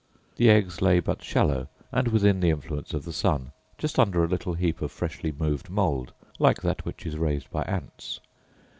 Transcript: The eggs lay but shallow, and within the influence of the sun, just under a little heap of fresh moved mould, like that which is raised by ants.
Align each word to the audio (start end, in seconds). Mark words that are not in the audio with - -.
The 0.37 0.49
eggs 0.49 0.81
lay 0.81 0.99
but 0.99 1.21
shallow, 1.23 1.67
and 1.91 2.07
within 2.07 2.39
the 2.39 2.49
influence 2.49 2.91
of 2.95 3.05
the 3.05 3.13
sun, 3.13 3.51
just 3.77 3.99
under 3.99 4.23
a 4.23 4.27
little 4.27 4.55
heap 4.55 4.81
of 4.81 4.91
fresh 4.91 5.21
moved 5.23 5.69
mould, 5.69 6.11
like 6.39 6.63
that 6.63 6.83
which 6.85 7.05
is 7.05 7.19
raised 7.19 7.51
by 7.51 7.61
ants. 7.65 8.19